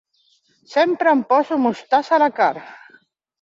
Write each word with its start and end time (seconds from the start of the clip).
Sempre 0.75 1.07
em 1.11 1.21
poso 1.33 1.59
mostassa 1.67 2.17
a 2.19 2.21
la 2.25 2.31
carn. 2.41 2.65